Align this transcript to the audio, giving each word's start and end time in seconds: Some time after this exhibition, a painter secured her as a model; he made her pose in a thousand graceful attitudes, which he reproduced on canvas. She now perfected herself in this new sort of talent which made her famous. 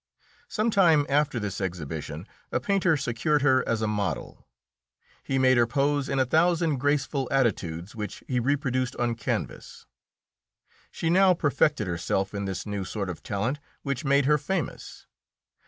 Some 0.47 0.71
time 0.71 1.05
after 1.09 1.39
this 1.39 1.61
exhibition, 1.61 2.25
a 2.51 2.59
painter 2.59 2.97
secured 2.97 3.43
her 3.43 3.63
as 3.69 3.83
a 3.83 3.87
model; 3.87 4.47
he 5.23 5.37
made 5.37 5.57
her 5.57 5.67
pose 5.67 6.09
in 6.09 6.17
a 6.17 6.25
thousand 6.25 6.77
graceful 6.79 7.27
attitudes, 7.29 7.93
which 7.95 8.23
he 8.27 8.39
reproduced 8.39 8.95
on 8.95 9.13
canvas. 9.13 9.85
She 10.89 11.11
now 11.11 11.35
perfected 11.35 11.85
herself 11.85 12.33
in 12.33 12.45
this 12.45 12.65
new 12.65 12.83
sort 12.83 13.11
of 13.11 13.21
talent 13.21 13.59
which 13.83 14.03
made 14.03 14.25
her 14.25 14.39
famous. 14.39 15.05